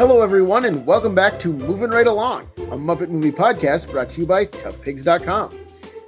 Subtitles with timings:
[0.00, 4.22] Hello, everyone, and welcome back to Moving Right Along, a Muppet movie podcast brought to
[4.22, 5.58] you by ToughPigs.com.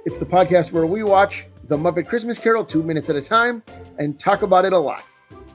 [0.05, 3.61] It's the podcast where we watch The Muppet Christmas Carol two minutes at a time
[3.99, 5.03] and talk about it a lot.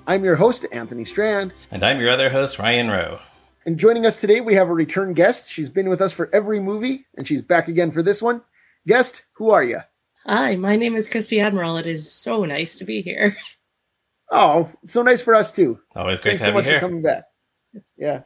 [0.06, 3.19] I'm your host, Anthony Strand, And I'm your other host, Ryan Roe.
[3.66, 5.50] and joining us today, we have a return guest.
[5.50, 8.43] She's been with us for every movie, and she's back again for this one.
[8.86, 9.80] Guest, who are you?
[10.27, 11.80] Hi, my name is Christy Admiraal.
[11.80, 13.36] It is so nice to be here.
[14.30, 15.80] Oh, so nice for us, too.
[15.97, 16.80] Always great Thanks to so have you much for here.
[16.80, 17.25] coming back.
[17.97, 18.23] Yeah.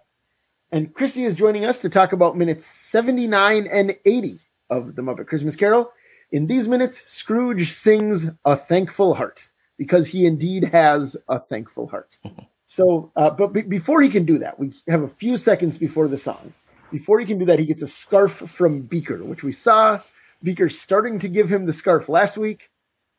[0.73, 4.39] And Christy is joining us to talk about minutes 79 and 80
[4.71, 5.93] of The Muppet Christmas Carol.
[6.31, 12.17] In these minutes, Scrooge sings A Thankful Heart because he indeed has a thankful heart.
[12.69, 16.09] So, uh, but be- before he can do that, we have a few seconds before
[16.09, 16.55] the song.
[16.91, 20.01] Before he can do that, he gets a scarf from Beaker, which we saw
[20.43, 22.71] Beaker starting to give him the scarf last week,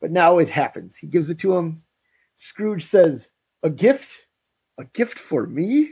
[0.02, 0.98] but now it happens.
[0.98, 1.84] He gives it to him.
[2.36, 3.30] Scrooge says,
[3.62, 4.26] A gift?
[4.80, 5.92] A gift for me?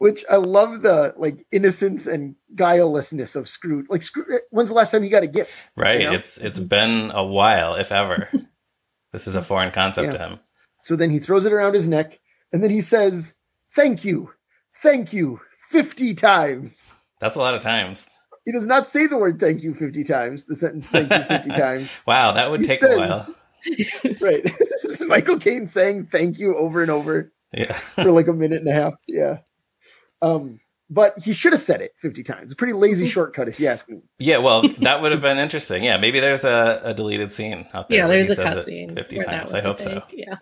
[0.00, 3.84] Which I love the like innocence and guilelessness of Scrooge.
[3.90, 5.52] Like Scrooge, when's the last time he got a gift?
[5.76, 6.00] Right.
[6.00, 6.12] You know?
[6.14, 8.30] It's it's been a while, if ever.
[9.12, 10.12] this is a foreign concept Yeah.
[10.12, 10.40] to him.
[10.80, 12.18] So then he throws it around his neck
[12.50, 13.34] and then he says,
[13.76, 14.32] Thank you,
[14.82, 16.94] thank you, 50 times.
[17.20, 18.08] That's a lot of times.
[18.46, 21.50] He does not say the word thank you 50 times, the sentence thank you 50
[21.60, 21.92] times.
[22.06, 23.34] Wow, that would He take says- a while.
[24.22, 24.50] Right.
[25.06, 27.30] Michael Caine saying thank you over and over.
[27.52, 27.74] Yeah.
[27.74, 28.94] for like a minute and a half.
[29.06, 29.38] Yeah.
[30.22, 30.60] Um,
[30.92, 32.52] but he should have said it 50 times.
[32.52, 34.02] A pretty lazy shortcut, if you ask me.
[34.18, 35.84] Yeah, well, that would have been interesting.
[35.84, 37.98] Yeah, maybe there's a, a deleted scene out there.
[38.00, 38.94] Yeah, there's a says it cutscene.
[38.94, 39.52] 50 times.
[39.52, 40.02] I hope the so.
[40.12, 40.36] Yeah.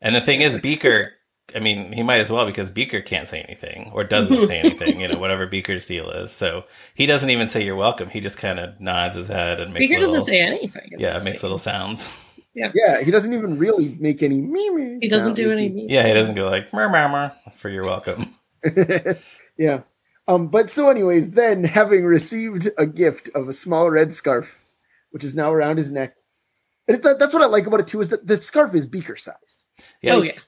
[0.00, 1.12] And the thing is, Beaker,
[1.54, 5.00] I mean, he might as well because Beaker can't say anything or doesn't say anything,
[5.00, 6.32] you know, whatever Beaker's deal is.
[6.32, 8.08] So he doesn't even say you're welcome.
[8.08, 10.92] He just kind of nods his head and makes Beaker little, doesn't say anything.
[10.98, 12.10] yeah, this makes little sounds.
[12.54, 15.00] Yeah, Yeah, he doesn't even really make any meme.
[15.02, 15.86] He doesn't do any.
[15.88, 18.34] Yeah, he doesn't go like, murr, murr, murr, for you're welcome.
[19.56, 19.82] yeah.
[20.26, 24.64] Um, but so, anyways, then having received a gift of a small red scarf,
[25.10, 26.16] which is now around his neck,
[26.88, 29.16] and it, that's what I like about it too, is that the scarf is beaker
[29.16, 29.64] sized.
[30.02, 30.14] Yeah.
[30.14, 30.38] Oh yeah,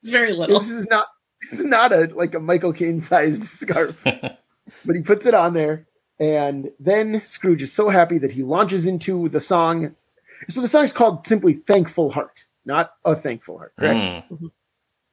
[0.00, 0.58] it's very little.
[0.58, 1.06] This is not
[1.50, 4.00] it's not a like a Michael Caine sized scarf.
[4.04, 5.86] but he puts it on there,
[6.18, 9.94] and then Scrooge is so happy that he launches into the song.
[10.48, 14.30] So the song is called simply "Thankful Heart," not "A Thankful Heart." Correct.
[14.30, 14.50] Mm.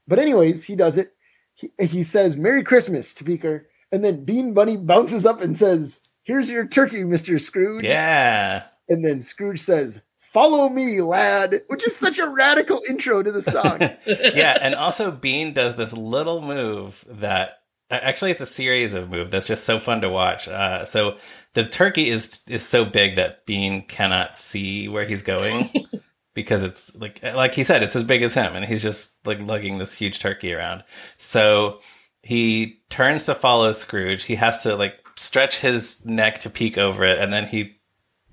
[0.08, 1.14] But anyways, he does it.
[1.60, 6.00] He, he says "Merry Christmas" to Beaker, and then Bean Bunny bounces up and says,
[6.24, 8.64] "Here's your turkey, Mister Scrooge." Yeah.
[8.88, 13.42] And then Scrooge says, "Follow me, lad," which is such a radical intro to the
[13.42, 13.80] song.
[14.06, 17.60] yeah, and also Bean does this little move that
[17.92, 20.48] actually it's a series of moves that's just so fun to watch.
[20.48, 21.18] Uh, so
[21.54, 25.88] the turkey is is so big that Bean cannot see where he's going
[26.40, 29.40] because it's like like he said, it's as big as him, and he's just like
[29.40, 30.84] lugging this huge turkey around.
[31.18, 31.80] So
[32.22, 34.24] he turns to follow Scrooge.
[34.24, 37.78] He has to like stretch his neck to peek over it, and then he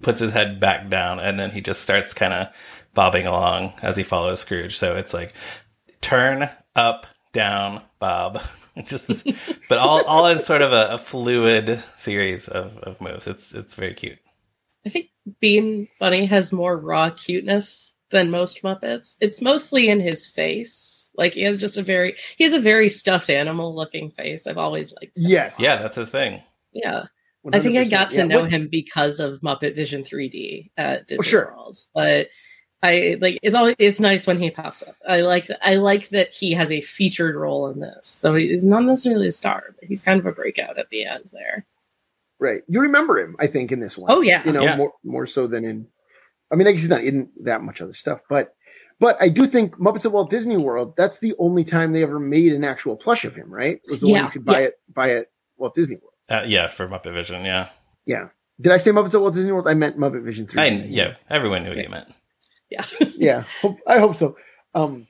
[0.03, 2.49] puts his head back down, and then he just starts kind of
[2.95, 4.77] bobbing along as he follows Scrooge.
[4.77, 5.35] So it's like
[6.01, 8.41] turn up, down, bob.
[8.85, 9.27] Just this,
[9.71, 13.27] but all all in sort of a, a fluid series of, of moves.
[13.27, 14.19] It's it's very cute.
[14.85, 15.07] I think
[15.41, 19.17] Bean Bunny has more raw cuteness than most Muppets.
[19.21, 21.11] It's mostly in his face.
[21.17, 24.47] Like he has just a very he has a very stuffed animal looking face.
[24.47, 25.17] I've always liked.
[25.19, 25.25] Him.
[25.29, 25.59] yes.
[25.59, 26.43] Yeah, that's his thing.
[26.73, 27.05] Yeah.
[27.53, 31.01] I think I got to Yeah, know what- him because of Muppet Vision 3D at
[31.01, 31.55] oh, Disney sure.
[31.57, 31.79] World.
[31.95, 32.29] But
[32.83, 34.97] I like it's always it's nice when he pops up.
[35.09, 38.19] I like I like that he has a featured role in this.
[38.19, 41.31] Though he's not necessarily a star, but he's kind of a breakout at the end
[41.33, 41.65] there.
[42.39, 42.63] Right.
[42.69, 44.13] You remember him, I think, in this one.
[44.13, 44.43] Oh, yeah.
[44.45, 44.77] You know, Yeah.
[44.77, 45.87] more more so than in
[46.51, 48.55] I mean, I guess he's not in that much other stuff, but
[48.99, 52.19] but I do think Muppets at Walt Disney World, that's the only time they ever
[52.19, 53.81] made an actual plush of him, right?
[53.91, 54.67] Was the one Yeah, you could buy yeah.
[54.67, 55.27] it buy at
[55.59, 56.13] Walt Disney World.
[56.29, 57.45] Uh, yeah, for Muppet Vision.
[57.45, 57.69] Yeah,
[58.07, 58.29] Yeah.
[58.59, 59.69] Did I say Muppets at Walt Disney World?
[59.69, 60.63] I meant Muppet Vision 3.
[60.63, 61.17] I, yeah.
[61.29, 62.09] Everyone knew what you meant.
[62.71, 62.85] Yeah.
[63.17, 64.37] yeah, hope, I hope so.
[64.75, 65.07] Um,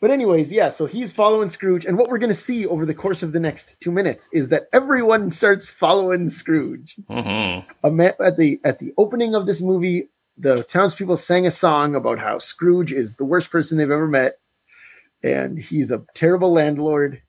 [0.00, 0.68] but anyways, yeah.
[0.70, 3.38] So he's following Scrooge, and what we're going to see over the course of the
[3.40, 6.96] next two minutes is that everyone starts following Scrooge.
[7.08, 11.50] hmm A ma- at the at the opening of this movie, the townspeople sang a
[11.50, 14.34] song about how Scrooge is the worst person they've ever met,
[15.22, 17.22] and he's a terrible landlord,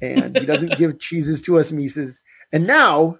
[0.00, 2.20] and he doesn't give cheeses to us Mises.
[2.52, 3.18] And now,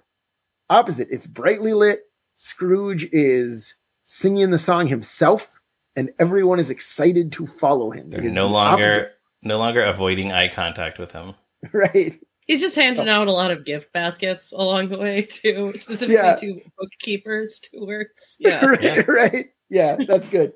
[0.69, 2.01] opposite, it's brightly lit.
[2.35, 3.73] Scrooge is
[4.05, 5.59] singing the song himself,
[5.95, 8.09] and everyone is excited to follow him.
[8.09, 11.33] They're no longer opposite, no longer avoiding eye contact with him.
[11.73, 12.19] right.
[12.47, 16.35] He's just handing out a lot of gift baskets along the way too, specifically Yeah.
[16.37, 18.37] to bookkeepers, stewards.
[18.39, 18.65] Yeah.
[18.65, 18.99] right, Yeah.
[19.07, 19.45] right.
[19.69, 20.53] Yeah, that's good.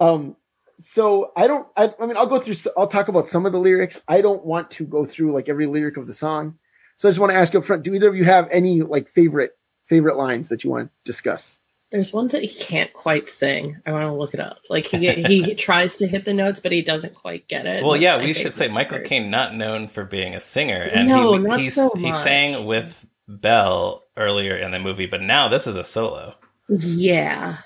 [0.00, 0.34] Um,
[0.78, 1.66] so I don't.
[1.76, 2.54] I, I mean, I'll go through.
[2.76, 4.00] I'll talk about some of the lyrics.
[4.08, 6.58] I don't want to go through like every lyric of the song.
[6.96, 9.08] So I just want to ask up front: Do either of you have any like
[9.08, 9.52] favorite
[9.84, 11.58] favorite lines that you want to discuss?
[11.96, 13.80] There's one that he can't quite sing.
[13.86, 14.58] I want to look it up.
[14.68, 17.82] Like he he tries to hit the notes, but he doesn't quite get it.
[17.82, 19.06] Well, yeah, we should say Michael part.
[19.08, 22.66] Caine not known for being a singer, and No, he not he's, so he sang
[22.66, 26.34] with Belle earlier in the movie, but now this is a solo.
[26.68, 27.56] Yeah,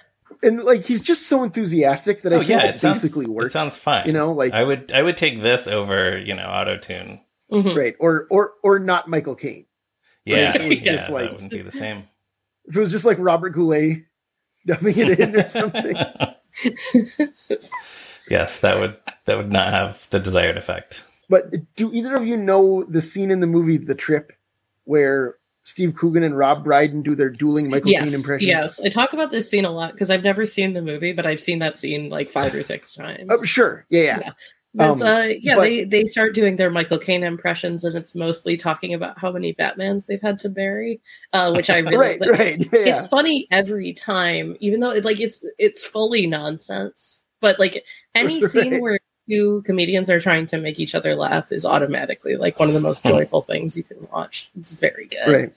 [0.45, 3.27] And like he's just so enthusiastic that I Oh think yeah, it, it sounds basically
[3.27, 3.53] works.
[3.55, 4.07] It sounds fine.
[4.07, 7.21] You know, like I would I would take this over you know auto tune.
[7.51, 7.77] Mhm.
[7.77, 9.67] right or or or not Michael Caine.
[10.25, 12.05] Yeah, Right, it was yeah, just like- that wouldn't be the same.
[12.67, 14.05] If it was just like Robert Goulet
[14.67, 15.97] dubbing it in or something.
[18.31, 18.97] yes, that would
[19.27, 21.05] that would not have the desired effect.
[21.29, 24.33] But do either of you know the scene in the movie The Trip
[24.85, 28.49] where Steve Coogan and Rob Brydon do their dueling Michael Caine yes, impressions?
[28.49, 28.81] yes.
[28.81, 31.41] I talk about this scene a lot because I've never seen the movie, but I've
[31.41, 33.29] seen that scene like five or six times.
[33.31, 33.87] Oh, sure.
[33.89, 34.19] Yeah, yeah.
[34.21, 34.33] Yeah.
[34.75, 38.15] It's, Um, uh, yeah, but- they they start doing their Michael Caine impressions, and it's
[38.15, 41.01] mostly talking about how many Batmans they've had to bury,
[41.33, 42.31] uh, which I really right, like.
[42.31, 42.59] right.
[42.73, 42.97] Yeah, yeah.
[42.97, 47.25] It's funny every time, even though it, like it's it's fully nonsense.
[47.41, 47.85] But like
[48.15, 48.83] any scene Right.
[48.83, 52.75] where two comedians are trying to make each other laugh is automatically like one of
[52.75, 53.09] the most Hmm.
[53.11, 54.51] joyful things you can watch.
[54.57, 55.33] It's very good.
[55.33, 55.53] Right.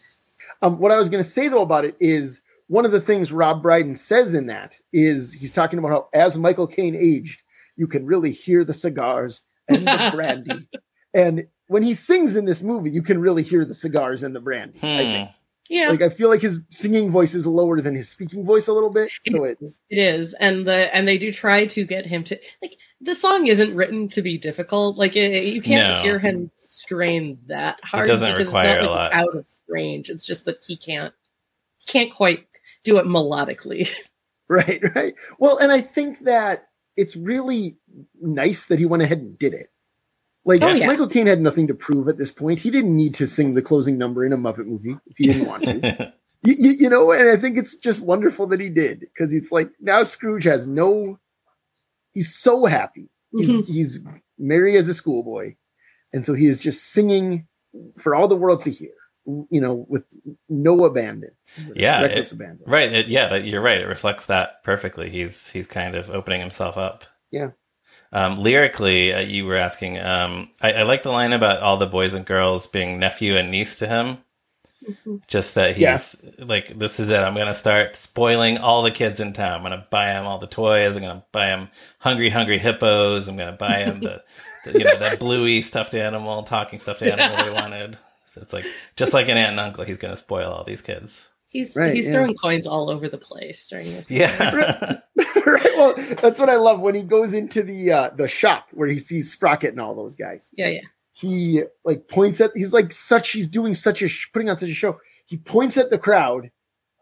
[0.64, 3.32] Um, what I was going to say though about it is one of the things
[3.32, 7.43] Rob Brydon says in that is he's talking about how as Michael Caine aged,
[7.76, 10.68] you can really hear the cigars and the brandy.
[11.14, 14.40] and when he sings in this movie, you can really hear the cigars and the
[14.42, 14.78] brandy.
[14.80, 15.28] I think.
[15.30, 15.34] Hmm.
[15.70, 18.74] Yeah, Like I feel like his singing voice is lower than his speaking voice a
[18.74, 19.10] little bit.
[19.32, 19.58] So it
[19.90, 23.48] it is, and the and they do try to get him to like the song
[23.48, 24.98] isn't written to be difficult.
[24.98, 26.02] Like it, you can't No.
[26.04, 28.08] hear him strain that hard.
[28.08, 29.14] doesn't because require it's a not, like, lot.
[29.14, 30.10] out of range.
[30.10, 31.14] It's just that he can't
[31.88, 32.46] can't quite
[32.84, 33.90] do it melodically.
[34.50, 35.16] Right, right.
[35.40, 37.78] Well, and I think that it's really
[38.22, 39.68] nice that he went ahead and did it.
[40.46, 40.88] Like Oh, yeah.
[40.88, 42.60] Michael Caine had nothing to prove at this point.
[42.60, 45.48] He didn't need to sing the closing number in a Muppet movie if he didn't
[45.48, 46.14] want to.
[46.44, 49.52] you, you, you know, and I think it's just wonderful that he did because it's
[49.52, 51.20] like now Scrooge has no.
[52.12, 53.10] He's so happy.
[53.32, 53.66] He's Mhm.
[53.66, 54.00] he's
[54.38, 55.56] merry as a schoolboy,
[56.12, 57.48] and so he is just singing
[57.98, 58.92] for all the world to hear.
[59.26, 60.04] You know, with
[60.50, 61.32] no abandon.
[61.76, 62.64] Yeah, reckless it- abandon.
[62.68, 62.92] right.
[62.92, 63.80] It, yeah, you're right.
[63.80, 65.10] It reflects that perfectly.
[65.10, 67.06] He's he's kind of opening himself up.
[67.32, 67.52] Yeah.
[68.12, 69.98] Um, lyrically, uh, you were asking.
[70.00, 73.50] Um, I, I like the line about all the boys and girls being nephew and
[73.50, 74.18] niece to him.
[74.86, 75.22] Mhm.
[75.28, 75.94] Just that Yeah.
[75.94, 77.20] he's like, this is it.
[77.20, 79.54] I'm gonna start spoiling all the kids in town.
[79.54, 80.98] I'm gonna buy them all the toys.
[80.98, 83.30] I'm gonna buy them hungry, hungry hippos.
[83.30, 84.22] I'm gonna buy them the,
[84.66, 87.98] the you know that bluey stuffed animal, talking stuffed animal they wanted.
[88.34, 88.66] So it's like
[88.96, 89.84] just like an aunt and uncle.
[89.84, 91.30] He's gonna spoil all these kids.
[91.48, 92.14] He's Right, he's yeah.
[92.14, 94.10] throwing coins all over the place during this.
[94.10, 94.32] Yeah.
[95.46, 95.72] right.
[95.78, 98.98] Well, that's what I love when he goes into the uh, the shop where he
[98.98, 100.50] sees Sprocket and all those guys.
[100.54, 100.82] yeah, yeah.
[101.12, 102.52] He like points at.
[102.56, 103.30] He's like such.
[103.32, 105.00] He's doing such a putting on such a show.
[105.28, 106.50] He points at the crowd,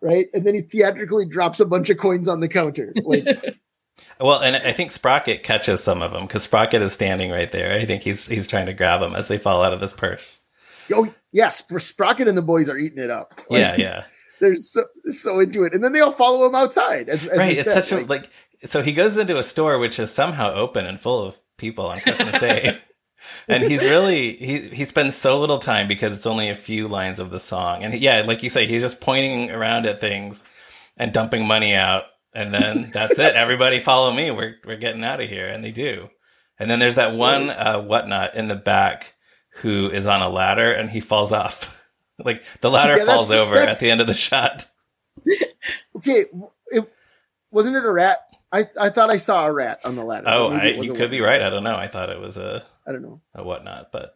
[0.02, 2.94] right, and then he theatrically drops a bunch of coins on the counter.
[3.04, 3.26] Like,
[4.20, 7.74] Well, and I think Sprocket catches some of them because Sprocket is standing right there.
[7.74, 10.42] I think he's he's trying to grab them as they fall out of this purse.
[10.94, 13.34] oh yes, Sprocket and the boys are eating it up.
[13.50, 14.04] Like, Yeah, yeah,
[14.40, 17.10] they're so so into it, and then they all follow him outside.
[17.10, 17.58] As, as right.
[17.58, 18.30] It's said, such a like.
[18.66, 22.00] So he goes into a store which is somehow open and full of people on
[22.00, 22.78] Christmas Day,
[23.48, 27.20] and he's really he he spends so little time because it's only a few lines
[27.20, 30.44] of the song, and yeah, like you say, he's just pointing around at things
[30.98, 32.04] and dumping money out,
[32.34, 33.36] and then that's it.
[33.36, 34.32] Everybody follow me.
[34.32, 36.10] We're we're getting out of here, and they do.
[36.60, 39.16] And then there's that one uh, whatnot in the back
[39.56, 41.78] who is on a ladder and he falls off.
[42.24, 44.68] Like the ladder Yeah, falls over at the end of the shot.
[45.96, 46.26] okay,
[46.68, 46.94] it
[47.50, 48.20] wasn't it a rat.
[48.52, 50.28] I I thought I saw a rat on the ladder.
[50.30, 51.42] Oh, I, you a could be right.
[51.42, 51.76] I don't know.
[51.76, 53.22] I thought it was a, I don't know.
[53.34, 54.14] a whatnot, but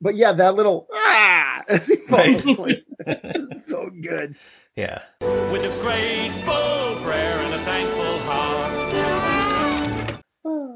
[0.00, 1.62] But yeah, that little ah,
[2.08, 2.40] Right.
[3.64, 4.34] so good.
[4.74, 5.02] yeah.
[5.20, 8.07] With a grateful prayer and a thankful heart.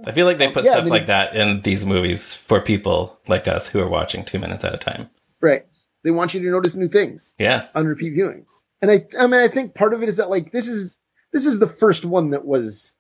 [0.05, 2.61] I feel like they put yeah, I stuff mean- like that in these movies for
[2.61, 5.11] people like us who are watching two minutes at a time.
[5.41, 5.67] Right.
[6.05, 7.69] They want you to notice new things Yeah.
[7.75, 8.51] on repeat viewings.
[8.81, 10.97] And I I mean I think part of it is that like this is
[11.33, 12.93] this is the first one that was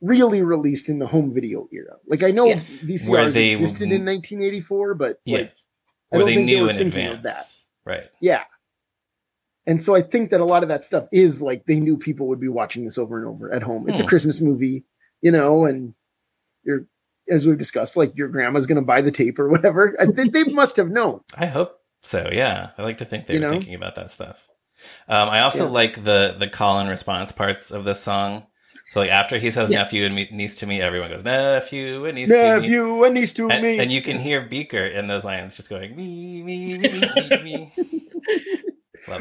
[0.00, 1.96] really released in the home video era.
[2.06, 2.60] Like I know Yeah.
[2.82, 5.38] VCRs they- existed in 1984, but Yeah.
[5.38, 5.52] like
[6.12, 7.64] I don't they think they were in thinking of advance.
[7.84, 8.04] Right.
[8.20, 8.44] yeah.
[9.66, 12.26] And so I think that a lot of that stuff is like they knew people
[12.28, 13.88] would be watching this over and over at home.
[13.88, 14.08] It's a Hmm.
[14.08, 14.84] Christmas movie,
[15.20, 15.94] you know, and
[16.64, 16.86] you're
[17.28, 19.94] as we've discussed, like your grandma's gonna buy the tape or whatever.
[20.00, 21.20] I think they must have known.
[21.36, 22.28] I hope so.
[22.32, 23.52] Yeah, I like to think they You were know?
[23.52, 24.46] thinking about that stuff.
[25.08, 25.70] Um, I also Yeah.
[25.72, 28.46] like the the call and response parts of this song.
[28.92, 29.78] So like after he says Yeah.
[29.78, 32.42] nephew and me- niece to me, everyone goes nephew and niece to me.
[32.66, 33.78] Nephew and niece to And, me.
[33.78, 37.74] and you can hear Beaker in those lines just going me me me me me.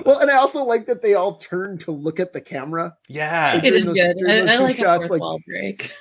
[0.06, 2.96] Well, and I also like that they all turn to look at the camera.
[3.08, 4.16] yeah, It During those- good.
[4.30, 5.92] I, I two like a fourth like- wall break.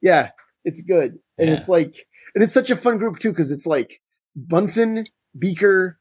[0.00, 0.30] Yeah,
[0.64, 1.18] it's good.
[1.38, 1.54] And Yeah.
[1.56, 4.00] it's like, and it's such a fun group too, because it's like
[4.36, 5.04] Bunsen,
[5.38, 5.98] Beaker,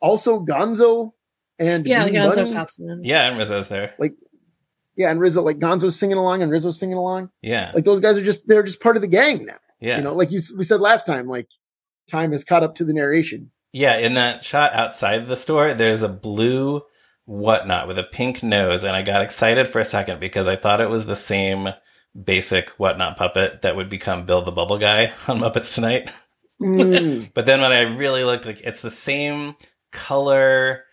[0.00, 1.12] also Gonzo,
[1.58, 2.54] and yeah, Bean Gonzo Bunny.
[2.54, 3.00] pops in.
[3.02, 3.94] yeah, and Rizzo's there.
[3.98, 4.14] Like,
[4.96, 7.30] yeah, and Rizzo, like Gonzo's singing along and Rizzo's singing along.
[7.42, 9.56] Yeah, Like those guys are just, they're just part of the gang now.
[9.80, 11.48] yeah, You know, like you, we said last time, like
[12.10, 13.50] time has caught up to the narration.
[13.72, 13.96] yeah.
[13.98, 16.82] In that shot outside the store, there's a blue
[17.26, 20.80] whatnot with a pink nose, and I got excited for a second because I thought
[20.80, 21.68] it was the same
[22.24, 26.12] basic whatnot puppet that would become Bill the Bubble Guy on Muppets Tonight.
[26.60, 27.30] Mm.
[27.34, 29.54] But then when I really looked, like it's the same
[29.92, 30.84] color,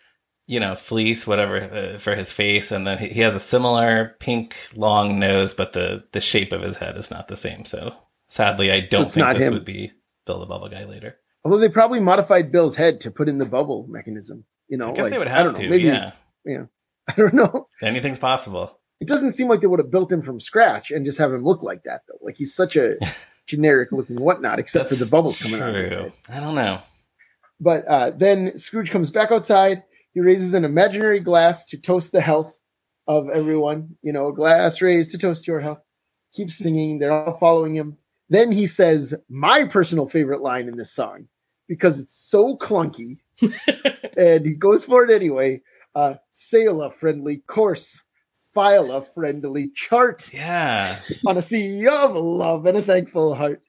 [0.46, 4.16] you know, fleece, whatever, uh, for his face, and then he, he has a similar
[4.20, 7.64] pink long nose, but the the shape of his head is not the same.
[7.66, 7.96] So
[8.30, 9.54] sadly, I don't it's think this him.
[9.54, 9.92] would be
[10.26, 11.16] Bill the Bubble Guy later.
[11.46, 14.46] Although they probably modified Bill's head to put in the bubble mechanism.
[14.70, 15.70] You know, I guess like, they would I have don't know, to.
[15.70, 16.12] maybe, yeah,
[17.08, 17.68] I don't know.
[17.82, 18.80] anything's possible.
[19.04, 21.44] It doesn't seem like they would have built him from scratch and just have him
[21.44, 22.20] look like that though.
[22.22, 22.96] Like he's such a
[23.48, 26.14] generic looking whatnot, except for the bubbles coming out of his head.
[26.30, 26.82] I don't know.
[27.60, 29.84] But uh, then Scrooge comes back outside.
[30.14, 32.58] He raises an imaginary glass to toast the health
[33.06, 33.98] of everyone.
[34.02, 35.82] You know, a glass raised to toast your health.
[36.34, 37.00] Keeps singing.
[37.00, 37.98] They're all following him.
[38.30, 41.28] Then he says my personal favorite line in this song
[41.68, 43.18] because it's so clunky,
[44.18, 45.62] and he goes for it anyway.
[45.94, 48.02] Uh, sail a friendly course,
[48.54, 53.62] file a friendly chart Yeah, on a sea of love and a thankful heart.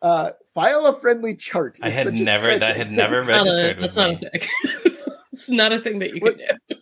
[0.00, 1.78] Uh, file a friendly chart.
[1.82, 2.76] I had never that stretch.
[2.76, 5.02] had never Not a- registered with that's not a thing.
[5.32, 6.76] it's not a thing that you What- can do.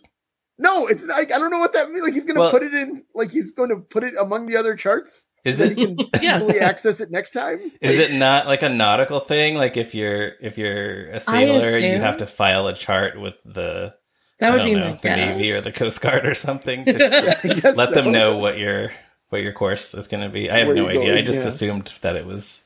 [0.57, 2.03] No, it's like I don't know what that means.
[2.03, 4.45] Like he's going to Well- put it in, like he's going to put it among
[4.45, 6.41] the other charts, Is so it that he can Yes.
[6.43, 7.59] easily access it next time.
[7.81, 9.55] Is it not like a nautical thing?
[9.55, 13.93] Like if you're if you're a sailor, you have to file a chart with the
[14.41, 15.17] That I would don't be know, my the guess.
[15.37, 16.83] Navy or the Coast Guard or something.
[16.85, 17.95] to Yeah, I guess let so.
[17.95, 18.91] them know what your
[19.29, 20.49] what your course is going to be.
[20.51, 21.17] I have Where no you're idea.
[21.17, 21.47] I just yeah.
[21.47, 22.65] assumed that it was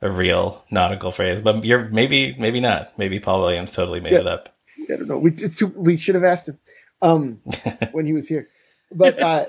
[0.00, 2.96] a real nautical phrase, but you're maybe maybe not.
[2.96, 4.20] Maybe Paul Williams totally made Yeah.
[4.20, 4.54] it up.
[4.90, 5.18] I don't know.
[5.18, 6.58] We it's too, we should have asked him
[7.02, 7.40] um,
[7.92, 8.46] when he was here.
[8.92, 9.46] But uh,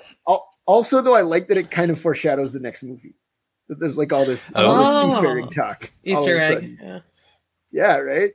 [0.65, 3.13] also, though, I like that it kind of foreshadows the next movie.
[3.69, 5.07] That there's like all this, all Oh.
[5.07, 5.91] this seafaring talk.
[6.03, 6.77] Easter egg.
[6.81, 6.99] Yeah.
[7.71, 8.31] Yeah, right.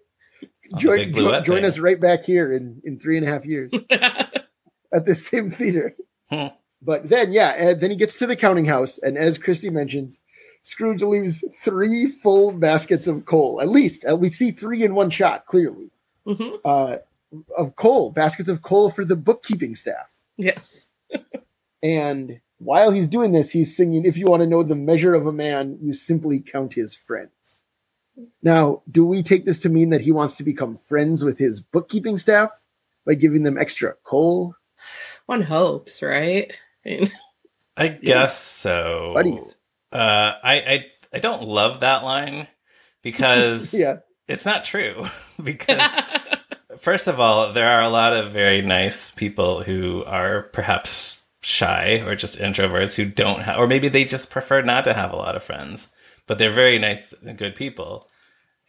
[0.78, 3.44] Join, big blue jo- join us right back here in in three and a half
[3.46, 3.72] years.
[3.90, 5.94] at the same theater.
[6.30, 6.46] Hmm.
[6.80, 10.18] but then, yeah, and then he gets to the counting house, and as Christy mentions,
[10.62, 13.60] Scrooge leaves three full baskets of coal.
[13.60, 15.90] At least, we see three in one shot, clearly,
[16.26, 16.58] Mhm.
[16.64, 16.96] uh,
[17.56, 20.08] of coal, baskets of coal for the bookkeeping staff.
[20.36, 20.88] Yes.
[21.82, 25.26] And while he's doing this, he's singing, If you want to know the measure of
[25.26, 27.60] a man, you simply count his friends.
[28.42, 31.60] Now, do we take this to mean that he wants to become friends with his
[31.60, 32.50] bookkeeping staff
[33.06, 34.54] by giving them extra coal?
[35.26, 36.52] One hopes, right?
[36.84, 37.10] I mean,
[37.76, 39.12] I guess so.
[39.14, 39.56] Buddies.
[39.92, 42.48] Uh, I, I I don't love that line
[43.02, 43.98] because Yeah.
[44.28, 45.06] it's not true.
[45.42, 45.80] because
[46.78, 52.02] first of all, there are a lot of very nice people who are perhaps shy
[52.06, 55.16] or just introverts who don't have, or maybe they just prefer not to have a
[55.16, 55.88] lot of friends,
[56.26, 58.08] but they're very nice and good people.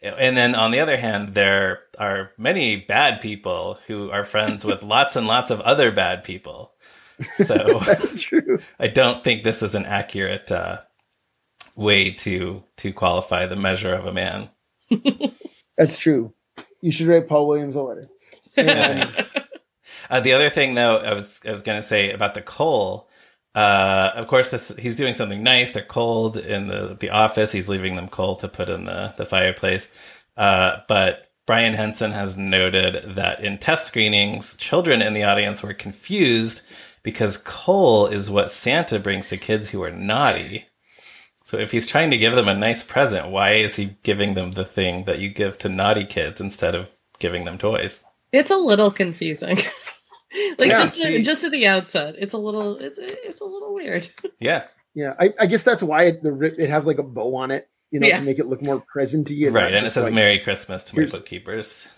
[0.02, 4.82] And then on the other hand, there are many bad people who are friends with
[4.84, 6.72] lots and lots of other bad people.
[7.34, 8.60] So That's true.
[8.78, 10.80] I don't think this is an accurate uh,
[11.76, 14.50] way to to qualify the measure of a man.
[15.78, 16.32] That's true.
[16.82, 18.08] You should write Paul Williams a letter.
[18.56, 19.14] And.
[20.08, 23.08] Uh, the other thing, though, I was I was going to say about the coal.
[23.56, 25.72] Uh, of course, this he's doing something nice.
[25.72, 27.52] They're cold in the the office.
[27.52, 29.90] He's leaving them coal to put in the the fireplace.
[30.36, 35.72] Uh, but Brian Henson has noted that in test screenings, children in the audience were
[35.72, 36.62] confused
[37.02, 40.66] because coal is what Santa brings to kids who are naughty.
[41.44, 44.50] So if he's trying to give them a nice present, why is he giving them
[44.50, 48.04] the thing that you give to naughty kids instead of giving them toys?
[48.32, 49.56] it's a little confusing.
[50.58, 51.16] like Yeah, just see.
[51.18, 54.08] to, just at the outset, it's a little it's it's a little weird.
[54.40, 54.64] Yeah.
[54.94, 57.68] yeah, I, I guess that's why it, the it has like a bow on it,
[57.90, 58.18] you know, Yeah.
[58.18, 59.52] to make it look more presenty.
[59.52, 61.88] right, and it says like- "Merry Christmas" to my bookkeepers.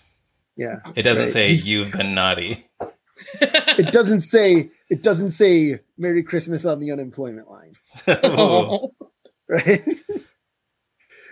[0.56, 1.32] Yeah, It doesn't right.
[1.32, 2.66] say "You've been naughty."
[3.40, 7.74] it doesn't say it doesn't say Merry Christmas on the unemployment line,
[8.24, 8.90] Ooh.
[9.48, 9.82] right?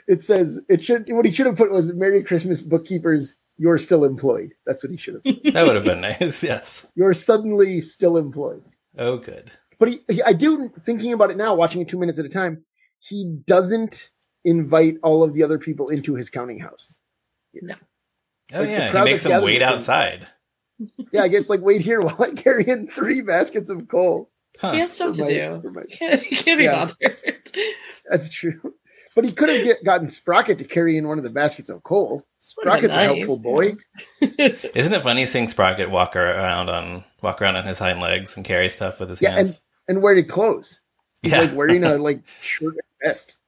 [0.09, 1.07] it says it should.
[1.09, 3.35] What he should have put was Merry Christmas, bookkeepers.
[3.59, 4.53] You're still employed.
[4.67, 5.23] That's what he should have.
[5.55, 6.43] that would have been nice.
[6.43, 6.87] Yes.
[6.95, 8.63] You're suddenly still employed.
[8.99, 9.51] Oh, good.
[9.79, 12.31] But he, he, I do thinking about it now, watching it two minutes at a
[12.31, 12.65] time.
[12.99, 14.11] He doesn't
[14.45, 16.99] invite all of the other people into his counting house.
[17.55, 17.79] Oh Like,
[18.51, 19.69] the yeah, he makes them wait with him.
[19.75, 20.27] outside.
[21.13, 24.31] Yeah, I guess like wait here while I carry in three baskets of coal.
[24.59, 24.73] Huh.
[24.73, 25.71] He has stuff to my- do.
[25.75, 26.87] my- can't, can't be Yeah.
[27.01, 27.51] bothered.
[28.09, 28.61] That's true.
[29.17, 31.83] But he could have get, gotten Sprocket to carry in one of the baskets of
[31.83, 32.11] coal.
[32.11, 33.07] Would've Sprocket's a nice.
[33.17, 33.75] helpful boy.
[34.21, 38.45] Isn't it funny seeing Sprocket walk around on walk around on his hind legs and
[38.45, 39.63] carry stuff with his Yeah, hands?
[39.89, 40.81] And wearing clothes.
[41.23, 41.41] He's Yeah.
[41.41, 43.39] like wearing a like shirt and vest.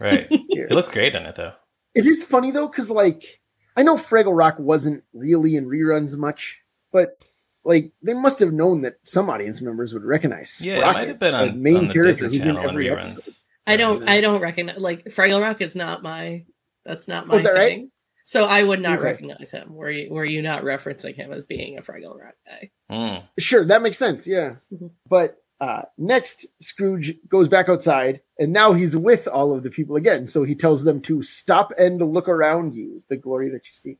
[0.00, 0.26] right.
[0.48, 0.68] Here.
[0.68, 1.52] He looks great in it though.
[1.94, 3.40] It is funny though, because like
[3.76, 6.60] I know Fraggle Rock wasn't really in reruns much,
[6.92, 7.20] but
[7.64, 11.08] like they must have known that some audience members would recognize Yeah, Sprocket, it might
[11.08, 13.10] have been on, the main on the character Disney who's in Channel in every reruns.
[13.10, 13.34] episode.
[13.66, 14.08] I don't.
[14.08, 14.78] I don't recognize.
[14.78, 16.44] Like Fraggle Rock is not my.
[16.84, 17.68] That's not my Oh, is that right?
[17.78, 17.90] thing.
[18.24, 19.08] So I would not Okay.
[19.08, 19.74] recognize him.
[19.74, 20.12] Were you?
[20.12, 22.70] Were you not referencing him as being a Fraggle Rock guy?
[22.90, 23.22] Mm.
[23.38, 24.26] Sure, that makes sense.
[24.26, 24.56] Yeah.
[24.72, 24.90] Mhm.
[25.08, 29.96] But uh, next, Scrooge goes back outside, and now he's with all of the people
[29.96, 30.26] again.
[30.28, 33.98] So he tells them to stop and look around you, the glory that you see.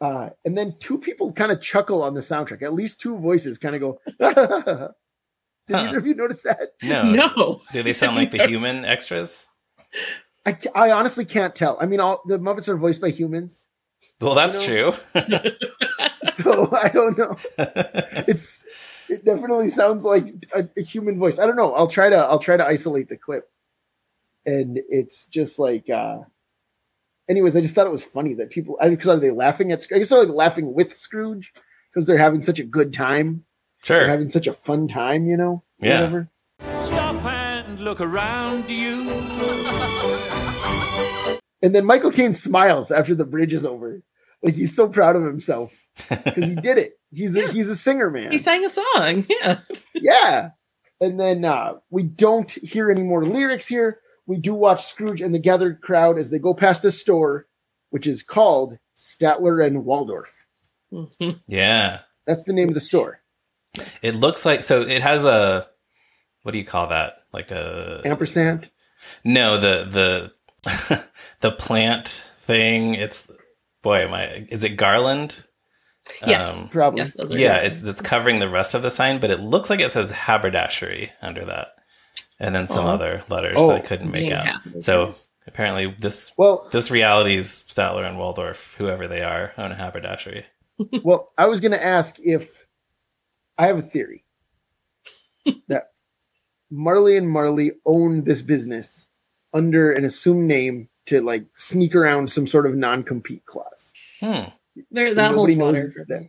[0.00, 2.60] Uh, and then two people kind of chuckle on the soundtrack.
[2.62, 4.00] At least two voices kind of go.
[5.66, 5.82] Did Huh.
[5.88, 6.70] either of you notice that?
[6.82, 7.02] No.
[7.12, 7.62] No.
[7.72, 9.46] Do they sound like the human extras?
[10.46, 11.78] I, I honestly can't tell.
[11.80, 13.66] I mean, all the Muppets are voiced by humans,
[14.20, 14.92] Well, that's You
[16.34, 17.36] so I don't know.
[18.28, 18.64] It's
[19.08, 21.38] it definitely sounds like a, a human voice.
[21.38, 21.72] I don't know.
[21.74, 23.50] I'll try to I'll try to isolate the clip,
[24.46, 25.88] and it's just like.
[25.90, 26.20] uh
[27.28, 28.76] Anyways, I just thought it was funny that people.
[28.80, 29.82] I because are they laughing at?
[29.82, 29.96] Scrooge?
[29.96, 31.52] I guess they're like laughing with Scrooge
[31.90, 33.44] because they're having such a good time.
[33.86, 35.62] They're having such a fun time, you know.
[35.80, 36.00] Yeah.
[36.00, 36.30] Whatever.
[36.86, 39.10] Stop and look around you.
[41.62, 44.02] And then Michael Caine smiles after the bridge is over,
[44.42, 45.74] like he's so proud of himself
[46.10, 46.98] because he did it.
[47.10, 48.32] He's a, he's a singer man.
[48.32, 49.24] He sang a song.
[49.30, 49.60] Yeah.
[49.94, 50.48] yeah.
[51.00, 54.00] And then uh, we don't hear any more lyrics here.
[54.26, 57.46] We do watch Scrooge and the gathered crowd as they go past a store,
[57.88, 60.44] which is called Statler and Waldorf.
[60.92, 61.40] Mhm.
[61.46, 62.00] yeah.
[62.26, 63.20] That's the name of the store.
[64.02, 64.82] It looks like so.
[64.82, 65.66] It has a
[66.42, 67.14] what do you call that?
[67.32, 68.70] Like a Ampersand.
[69.24, 70.32] no the
[70.64, 71.04] the
[71.40, 72.94] the plant thing.
[72.94, 73.30] It's
[73.82, 74.46] boy, am I?
[74.50, 75.44] Is it garland?
[76.26, 76.62] Yes.
[76.62, 76.98] Um, Probably.
[77.00, 77.72] Yes, yeah, good.
[77.72, 81.10] it's it's covering the rest of the sign, but it looks like it says haberdashery
[81.22, 81.68] under that,
[82.38, 82.90] and then some Oh.
[82.92, 83.68] other letters Oh.
[83.68, 84.46] that I couldn't make Being out.
[84.46, 84.80] happy.
[84.82, 85.14] So
[85.46, 90.44] apparently, this Well, this reality's Statler and Waldorf, whoever they are, own a haberdashery.
[91.02, 92.63] well, I was going to ask if
[93.58, 94.24] I have a theory
[95.68, 95.84] that
[96.70, 99.06] Marley and Marley own this business
[99.52, 103.92] under an assumed name to like sneak around some sort of non-compete clause.
[104.20, 104.44] Hmm.
[104.90, 105.92] there, that Nobody holds knows water.
[106.08, 106.28] that.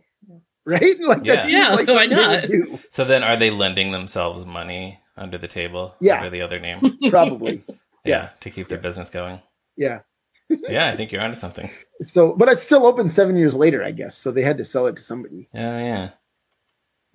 [0.64, 1.00] Right?
[1.00, 1.34] Like Yeah.
[1.36, 2.48] that seems Yeah, like why something they would not?
[2.50, 2.78] do.
[2.90, 5.94] So then, are they lending themselves money under the table?
[6.00, 6.18] Yeah.
[6.18, 6.80] under the other name.
[7.10, 7.64] Probably.
[7.68, 8.28] yeah, Yeah.
[8.40, 8.82] to keep their Yes.
[8.82, 9.40] business going.
[9.76, 10.00] Yeah.
[10.48, 11.68] Yeah, I think you're onto something.
[12.02, 14.16] So, but it's still open seven years later, I guess.
[14.16, 15.48] So they had to sell it to somebody.
[15.54, 16.10] Oh yeah,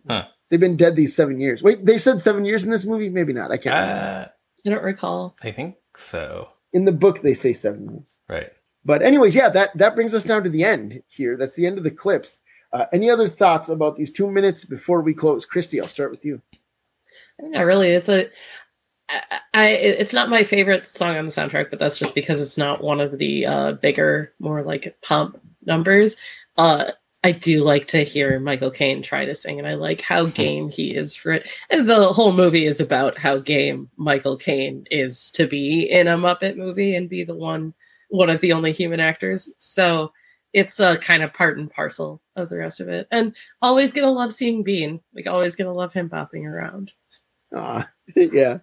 [0.07, 0.25] yeah.
[0.49, 1.63] They've been dead these seven years.
[1.63, 3.09] Wait, they said seven years in this movie?
[3.09, 3.51] Maybe not.
[3.51, 3.73] I can't.
[3.73, 4.03] remember.
[4.03, 4.27] Uh,
[4.65, 5.35] I don't recall.
[5.41, 6.49] I think so.
[6.73, 8.17] In the book, they say seven years.
[8.29, 8.51] Right.
[8.83, 11.37] But anyways, yeah, that that brings us down to the end here.
[11.37, 12.39] That's the end of the clips.
[12.73, 15.45] Uh, any other thoughts about these two minutes before we close?
[15.45, 16.41] Christy, I'll start with you.
[17.39, 17.91] Not really.
[17.91, 18.29] It's a.
[19.09, 22.57] I, I it's not my favorite song on the soundtrack, but that's just because it's
[22.57, 26.17] not one of the uh, bigger, more like pump numbers.
[26.57, 26.91] Uh,
[27.23, 30.69] I do like to hear Michael Caine try to sing, and I like how game
[30.69, 31.47] he is for it.
[31.69, 36.17] And the whole movie is about how game Michael Caine is to be in a
[36.17, 37.75] Muppet movie and be the one,
[38.09, 39.53] one of the only human actors.
[39.59, 40.11] So
[40.53, 43.07] it's a kind of part and parcel of the rest of it.
[43.11, 44.99] And always gonna love seeing Bean.
[45.13, 46.91] Like always gonna love him bopping around.
[47.55, 47.83] Uh,
[48.15, 48.59] yeah,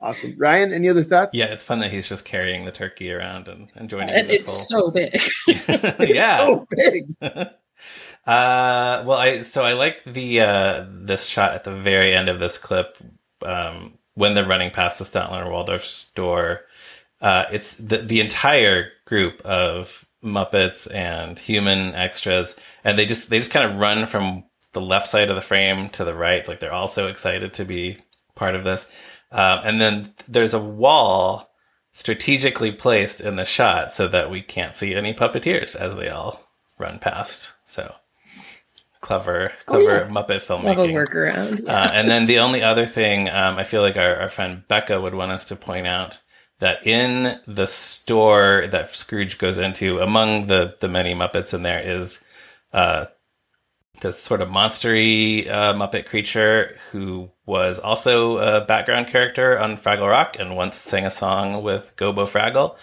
[0.00, 0.34] awesome.
[0.38, 1.34] Ryan, any other thoughts?
[1.34, 4.30] Yeah, it's fun that he's just carrying the turkey around and, and joining in and
[4.30, 4.86] this it's whole.
[4.86, 5.20] so big.
[6.08, 6.44] yeah.
[6.44, 7.06] so big.
[8.26, 12.38] Uh, well, I so I like the uh, this shot at the very end of
[12.38, 12.96] this clip
[13.44, 16.62] um, when they're running past the Statler Waldorf store.
[17.20, 23.38] Uh, it's the the entire group of Muppets and human extras, and they just they
[23.38, 26.60] just kind of run from the left side of the frame to the right, like
[26.60, 27.98] they're all so excited to be
[28.34, 28.90] part of this.
[29.30, 31.50] Um, and then there's a wall
[31.92, 36.42] strategically placed in the shot so that we can't see any puppeteers as they all
[36.78, 37.52] run past.
[37.64, 37.94] So
[39.00, 40.08] clever, Oh, clever yeah.
[40.08, 40.92] Muppet Love a filmmaking.
[40.92, 41.68] workaround.
[41.68, 45.00] Uh, and then the only other thing um, I feel like our, our friend Becca
[45.00, 46.20] would want us to point out
[46.60, 51.80] that in the store that Scrooge goes into, among the the many Muppets in there
[51.80, 52.24] is
[52.72, 53.06] uh,
[54.00, 60.08] this sort of monstery uh, Muppet creature who was also a background character on Fraggle
[60.10, 62.76] Rock and once sang a song with Gobo Fraggle.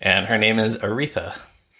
[0.00, 1.36] And her name is Aretha.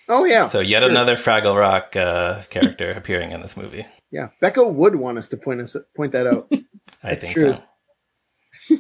[0.09, 0.47] Oh yeah.
[0.47, 0.91] So yet sure.
[0.91, 3.87] another Fraggle Rock uh, character appearing in this movie.
[4.11, 6.47] Yeah, Becca would want us to point us point that out.
[6.53, 6.65] I
[7.11, 7.57] That's think true.
[8.69, 8.77] so.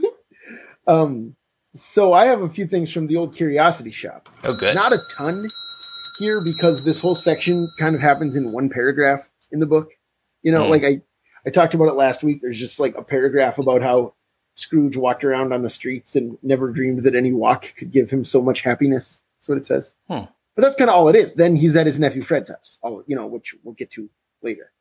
[0.86, 1.36] um,
[1.74, 4.28] so I have a few things from the old Curiosity Shop.
[4.44, 4.74] Oh, good.
[4.74, 5.46] Not a ton
[6.18, 9.90] here because this whole section kind of happens in one paragraph in the book.
[10.42, 10.70] You know, Hmm.
[10.70, 11.02] like I
[11.46, 12.40] I talked about it last week.
[12.40, 14.14] There's just like a paragraph about how
[14.54, 18.24] Scrooge walked around on the streets and never dreamed that any walk could give him
[18.24, 19.20] so much happiness.
[19.38, 19.92] That's what it says.
[20.08, 20.24] Hmm.
[20.56, 21.34] But that's kind of all it is.
[21.34, 22.78] Then he's at his nephew Fred's house.
[22.82, 24.08] All you know, which we'll get to
[24.42, 24.72] later.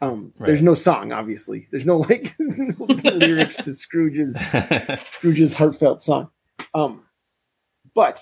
[0.00, 0.48] Um, Right.
[0.48, 1.68] There's no song, obviously.
[1.70, 4.36] There's no like lyrics to Scrooge's
[5.04, 6.30] Scrooge's heartfelt song.
[6.74, 7.04] Um,
[7.94, 8.20] but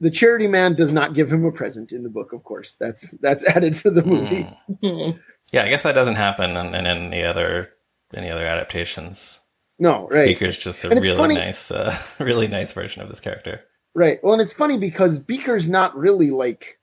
[0.00, 2.32] the charity man does not give him a present in the book.
[2.32, 4.42] Of course, that's that's added for the movie.
[4.82, 4.86] Hmm.
[4.88, 5.10] Hmm.
[5.52, 7.70] Yeah, I guess that doesn't happen in, in any other
[8.12, 9.38] any other adaptations.
[9.78, 13.60] No, right, Beaker's just a really funny- nice, uh, really nice version of this character.
[13.94, 14.18] Right.
[14.22, 16.78] Well, and it's funny because Beaker's not really like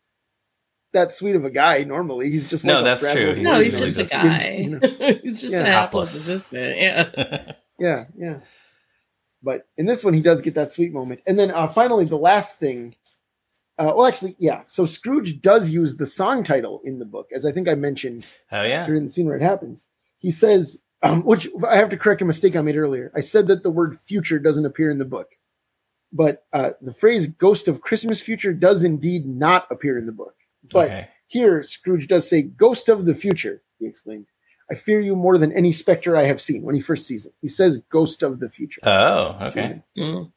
[0.94, 1.84] that sweet of a guy.
[1.84, 3.34] Normally, he's just No, like a that's frazzled true.
[3.36, 3.96] He's no, he's loser.
[4.04, 4.50] just a guy.
[4.60, 5.20] you know.
[5.24, 5.62] he's just Yeah.
[5.62, 6.16] a hapless Hapless.
[6.16, 6.78] assistant.
[6.78, 7.52] Yeah.
[7.80, 8.42] Yeah, yeah.
[9.42, 11.22] But in this one, he does get that sweet moment.
[11.26, 12.94] And then uh, finally, the last thing.
[13.80, 14.62] Uh, well, actually, yeah.
[14.68, 18.28] So Scrooge does use the song title in the book, as I think I mentioned
[18.52, 18.86] Oh yeah.
[18.86, 19.88] during the scene where it happens.
[20.20, 23.12] He says, um, which I have to correct a mistake I made earlier.
[23.16, 25.30] I said that the word future doesn't appear in the book,
[26.12, 30.36] but uh, the phrase "ghost of Christmas future" does indeed not appear in the book.
[30.72, 31.08] But okay.
[31.28, 34.28] here, Scrooge does say "ghost of the future." He explained,
[34.70, 37.34] "I fear you more than any specter I have seen." When he first sees it,
[37.42, 39.82] he says "ghost of the future." Oh, okay.
[39.98, 40.32] Mm.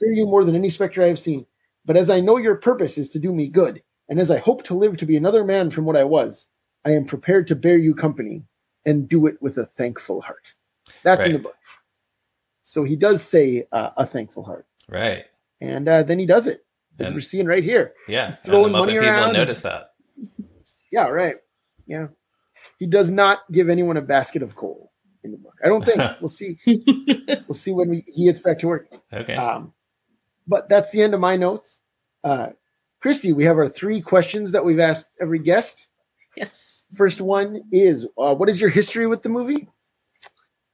[0.00, 1.46] fear you more than any specter I have seen.
[1.84, 4.64] But as I know your purpose is to do me good, and as I hope
[4.64, 6.46] to live to be another man from what I was,
[6.84, 8.44] I am prepared to bear you company
[8.84, 10.54] and do it with a thankful heart.
[11.02, 11.56] That's in the book.
[12.62, 15.24] So he does say uh, a thankful heart, Right.
[15.60, 16.64] and uh, then he does it,
[16.98, 17.94] as And- we're seeing right here.
[18.08, 18.26] Yeah.
[18.26, 19.32] He's And the throwing money people around.
[19.32, 19.90] notice that.
[20.92, 21.36] Yeah, right.
[21.86, 22.08] Yeah,
[22.78, 24.92] he does not give anyone a basket of coal
[25.24, 25.54] in the book.
[25.64, 25.98] I don't think.
[26.20, 26.58] we'll see.
[26.66, 28.88] We'll see when we, he gets back to work.
[29.12, 29.34] Okay.
[29.34, 29.72] Um,
[30.46, 31.78] but that's the end of my notes.
[32.24, 32.48] Uh,
[33.00, 35.86] Christy, we have our three questions that we've asked every guest.
[36.36, 36.84] yes.
[36.94, 39.68] First one is uh, What is your history with the movie?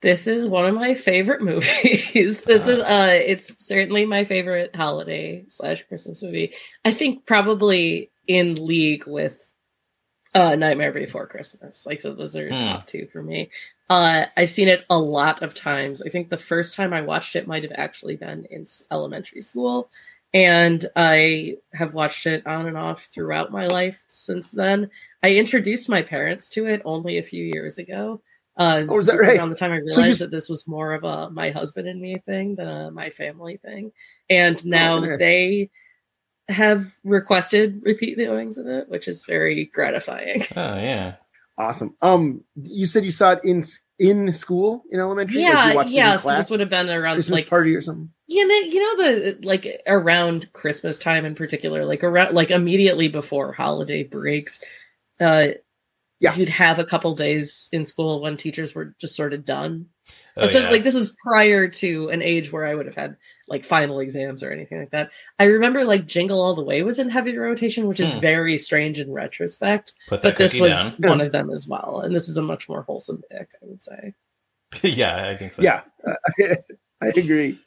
[0.03, 2.11] This is one of my favorite movies.
[2.43, 6.53] this is uh it's certainly my favorite holiday slash Christmas movie.
[6.85, 9.49] I think probably in league with
[10.35, 11.85] uh Nightmare Before Christmas.
[11.85, 12.59] Like so those are Hmm.
[12.59, 13.49] top two for me.
[13.89, 16.01] Uh I've seen it a lot of times.
[16.01, 19.89] I think the first time I watched it might have actually been in elementary school.
[20.33, 24.89] And I have watched it on and off throughout my life since then.
[25.21, 28.21] I introduced my parents to it only a few years ago.
[28.55, 29.37] Uh, Oh, is that right?
[29.37, 31.87] Around the time I So you realized that this was more of a my husband
[31.87, 33.91] and me thing than a my family thing,
[34.29, 35.19] and now interesting.
[35.19, 35.69] they
[36.49, 40.43] have requested repeat viewings of it, which is very gratifying.
[40.55, 41.15] oh yeah.
[41.57, 41.95] Awesome.
[42.01, 43.63] Um, you said you saw it in
[43.99, 45.41] in school in elementary.
[45.41, 46.15] Like you yeah, watched yeah.
[46.15, 48.09] So this would have been around Christmas like party or something.
[48.27, 53.07] you know, you know the like around Christmas time in particular, like around like immediately
[53.07, 54.63] before holiday breaks.
[55.19, 55.49] Uh,
[56.23, 56.35] Yeah.
[56.35, 59.87] you'd have a couple days in school when teachers were just sort of done.
[60.35, 60.71] Oh, Especially yeah.
[60.71, 64.41] like this was prior to an age where I would have had like final exams
[64.43, 65.11] or anything like that.
[65.39, 68.19] I remember like Jingle All the Way was in heavy rotation, which is Hmm.
[68.19, 69.93] very strange in retrospect.
[70.07, 71.09] Put that But this was down.
[71.11, 73.83] one of them as well, and this is a much more wholesome pick, I would
[73.83, 74.13] say.
[74.81, 75.61] yeah, I think so.
[75.61, 75.81] Yeah,
[77.01, 77.59] I agree.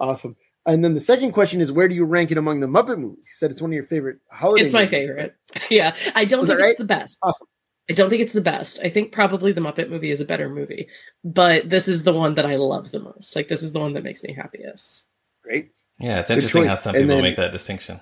[0.00, 0.36] Awesome.
[0.66, 3.26] And then the second question is, where do you rank it among the Muppet movies?
[3.26, 4.64] You said it's one of your favorite holiday.
[4.64, 5.34] It's my movies, favorite.
[5.70, 6.78] yeah, I don't Was think it's right?
[6.78, 7.18] the best.
[7.22, 7.46] Awesome.
[7.88, 8.78] I don't think it's the best.
[8.84, 10.88] I think probably the Muppet movie is a better movie,
[11.24, 13.34] but this is the one that I love the most.
[13.34, 15.06] Like this is the one that makes me happiest.
[15.42, 15.72] Great.
[15.98, 16.82] Yeah, it's Good interesting how choice.
[16.82, 18.00] some people then- make that distinction.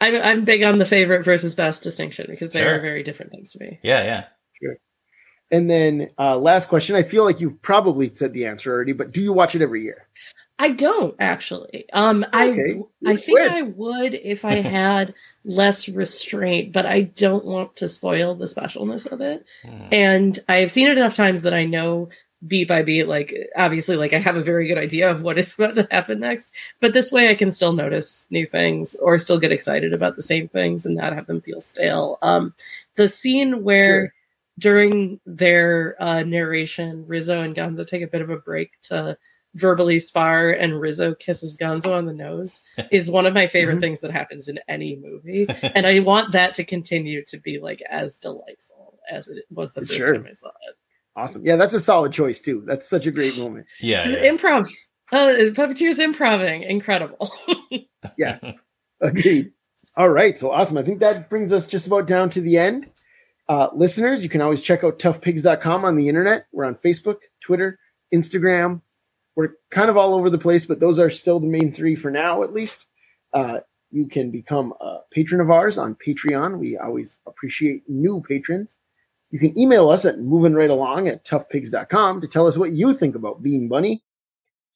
[0.00, 2.76] I'm I'm big on the favorite versus best distinction because they Sure.
[2.76, 3.78] are very different things to me.
[3.82, 4.24] Yeah, yeah.
[4.60, 4.76] Sure.
[5.50, 6.96] And then uh, last question.
[6.96, 9.82] I feel like you've probably said the answer already, but do you watch it every
[9.82, 10.06] year?
[10.60, 11.86] I don't actually.
[11.92, 12.82] Um, Okay.
[13.06, 13.58] I I think twist.
[13.58, 19.10] I would if I had less restraint, but I don't want to spoil the specialness
[19.10, 19.46] of it.
[19.64, 19.88] Hmm.
[19.90, 22.10] And I have seen it enough times that I know
[22.46, 25.54] beat by beat, like obviously, like I have a very good idea of what is
[25.58, 26.52] about to happen next.
[26.78, 30.22] But this way, I can still notice new things or still get excited about the
[30.22, 32.18] same things and not have them feel stale.
[32.22, 32.54] Um,
[32.96, 34.14] the scene where Sure.
[34.58, 39.16] during their uh, narration, Rizzo and Gonzo take a bit of a break to
[39.54, 42.60] verbally spar and Rizzo kisses Gonzo on the nose
[42.92, 43.80] is one of my favorite Mhm.
[43.80, 45.46] things that happens in any movie.
[45.74, 49.80] And I want that to continue to be like as delightful as it was the
[49.80, 50.14] first Sure.
[50.14, 50.76] time I saw it.
[51.16, 51.44] Awesome.
[51.44, 52.62] Yeah, that's a solid choice too.
[52.66, 53.66] That's such a great moment.
[53.80, 54.08] Yeah.
[54.08, 54.30] Yeah.
[54.30, 54.70] Improv,
[55.12, 57.30] uh, puppeteers improving, incredible.
[58.16, 58.38] Yeah.
[59.02, 59.52] Agreed.
[59.96, 60.38] All right.
[60.38, 60.78] So awesome.
[60.78, 62.90] I think that brings us just about down to the end.
[63.48, 66.46] Uh, listeners, you can always check out toughpigs.com on the internet.
[66.52, 67.78] We're on Facebook, Twitter,
[68.14, 68.80] Instagram.
[69.36, 72.10] We're kind of all over the place, but those are still the main three for
[72.10, 72.86] now, at least.
[73.32, 76.58] Uh, you can become a patron of ours on Patreon.
[76.58, 78.76] We always appreciate new patrons.
[79.30, 82.94] You can email us at moving right along at toughpigs.com to tell us what you
[82.94, 84.02] think about Bean Bunny.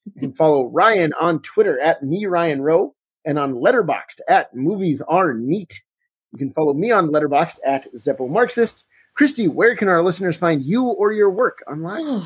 [0.05, 5.01] You can follow Ryan on Twitter at me, Ryan Roe and on Letterboxd at Movies
[5.03, 5.83] Are Neat.
[6.33, 8.85] You can follow me on Letterboxd at Zeppo Marxist.
[9.15, 12.23] Christy, where can our listeners find you or your work online?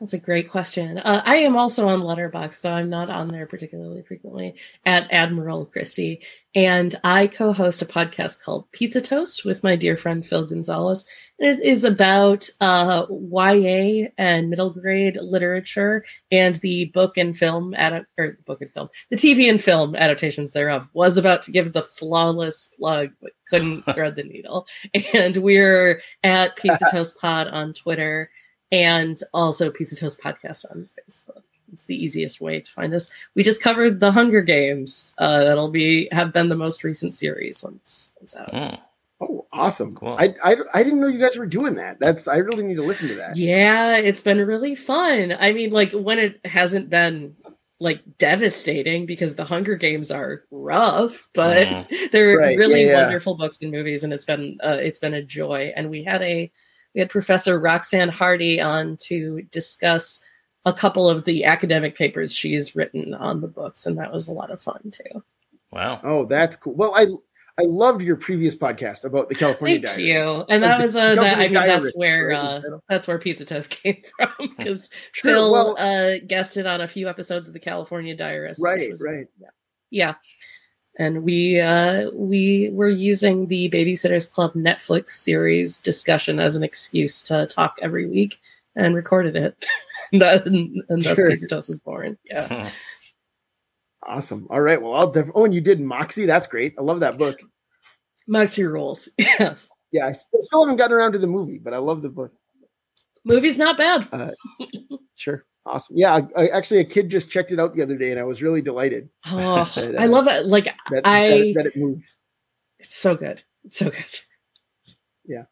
[0.00, 0.98] That's a great question.
[0.98, 4.54] Uh, I am also on Letterboxd, though I'm not on there particularly frequently,
[4.86, 6.22] at Admiraal Christy.
[6.54, 11.04] And I co host a podcast called Pizza Toast with my dear friend Phil Gonzalez.
[11.40, 17.74] And it is about uh, YA and middle grade literature and the book and film,
[17.76, 20.88] adap- or book and film, the TV and film adaptations thereof.
[20.92, 24.68] Was about to give the flawless plug, but couldn't thread the needle.
[25.12, 28.30] And we're at Pizza Toast Pod on Twitter
[28.72, 31.42] and also Pizza Toast Podcast on Facebook.
[31.72, 33.10] It's the easiest way to find us.
[33.34, 35.14] We just covered the Hunger Games.
[35.18, 38.52] Uh, that'll be have been the most recent series once it's out.
[38.52, 38.78] Mm.
[39.20, 39.94] Oh, awesome.
[39.96, 40.16] Cool.
[40.18, 41.98] I, I, I didn't know you guys were doing that.
[41.98, 43.36] That's I really need to listen to that.
[43.36, 45.34] Yeah, it's been really fun.
[45.38, 47.34] I mean, like when it hasn't been
[47.80, 53.02] like devastating because the Hunger Games are rough, but they're Right, really yeah, yeah.
[53.02, 55.72] wonderful books and movies, and it's been uh, it's been a joy.
[55.76, 56.50] And we had a
[56.98, 60.20] we had Professor Roxanne Hardy on to discuss
[60.64, 64.32] a couple of the academic papers she's written on the books, and that was a
[64.32, 65.22] lot of fun too.
[65.70, 66.00] Wow.
[66.02, 66.74] Oh, that's cool.
[66.74, 67.06] Well, I
[67.56, 70.08] I loved your previous podcast about the California Thank Diary.
[70.08, 70.44] you.
[70.48, 73.70] And that The was a that, I mean that's where uh, that's where Pizza Toast
[73.82, 78.16] came from because Sure, Phil well- uh, guested on a few episodes of the California
[78.16, 78.60] Diarist.
[78.60, 79.26] which Right, was- right.
[79.90, 80.14] yeah
[80.98, 87.22] and we uh we were using the babysitters club netflix series discussion as an excuse
[87.22, 88.38] to talk every week
[88.76, 89.64] and recorded it
[90.12, 91.30] and, that, and, and thus Sure.
[91.30, 92.70] pizza toast was born yeah
[94.06, 94.46] Awesome.
[94.48, 94.80] All right.
[94.80, 95.42] Well, I'll definitely.
[95.42, 96.24] Oh, and you did Moxie.
[96.24, 96.74] That's great.
[96.78, 97.38] I love that book.
[98.26, 99.54] moxie rules yeah
[99.92, 102.32] Yeah, I st- still haven't gotten around to the movie, but I love the book.
[103.24, 104.08] movie's not bad
[105.16, 105.44] Sure.
[105.68, 105.96] Awesome.
[105.96, 108.24] Yeah, I, I, actually, a kid just checked it out the other day, and I
[108.24, 111.66] was really delighted oh But, uh, i love it like that, I- that, it- that
[111.66, 112.06] it moved.
[112.78, 114.04] it's so good it's so good
[115.26, 115.44] Yeah.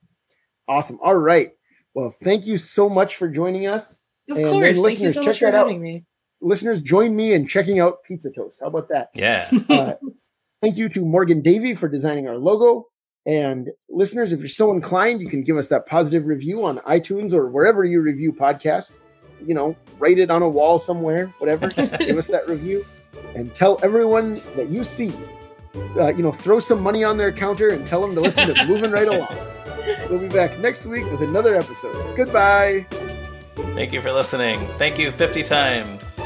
[0.69, 0.99] Awesome.
[1.03, 1.53] All right.
[1.95, 3.99] Well, thank you so much for joining us.
[4.31, 5.67] of And course thank you listeners, so check much for that out.
[5.67, 6.05] having me
[6.43, 8.59] Listeners, join me in checking out Pizza Toast.
[8.61, 9.11] How about that?
[9.15, 9.51] Yeah.
[9.71, 9.95] Uh,
[10.63, 12.87] thank you to Morgan Davy for designing our logo.
[13.27, 17.33] And listeners, if you're so inclined, you can give us that positive review on iTunes
[17.33, 18.99] or wherever you review podcasts.
[19.44, 21.68] You know, write it on a wall somewhere, whatever.
[21.77, 22.85] Just give us that review
[23.35, 25.12] and tell everyone that you see.
[25.96, 28.66] Uh, you know, throw some money on their counter and tell them to listen to
[28.66, 29.37] Moving Right Along.
[30.09, 32.16] We'll be back next week with another episode.
[32.16, 32.87] Goodbye.
[33.75, 34.66] Thank you for listening.
[34.79, 36.18] Thank you 50 times.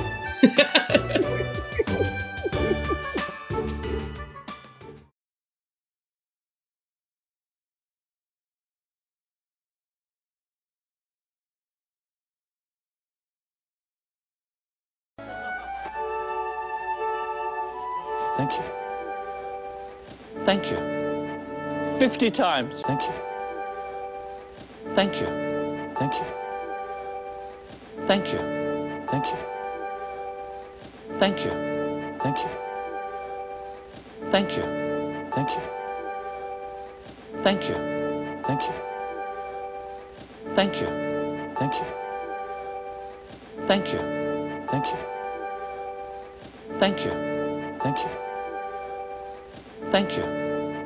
[20.51, 20.79] Thank you.
[22.01, 22.83] 50 times.
[22.83, 23.13] Thank you.
[24.97, 25.29] Thank you.
[25.95, 26.25] Thank you.
[28.09, 28.41] Thank you.
[29.07, 29.37] Thank you.
[31.21, 31.53] Thank you.
[32.19, 32.51] Thank you.
[34.33, 34.65] Thank you.
[35.31, 35.63] Thank you.
[37.45, 37.77] Thank you.
[38.17, 38.89] Thank you.
[40.57, 40.89] Thank you.
[43.69, 43.93] Thank you.
[43.93, 44.01] Thank you.
[44.67, 44.99] Thank you.
[46.81, 47.13] Thank you.
[47.79, 48.11] Thank you.
[49.91, 50.40] Thank you.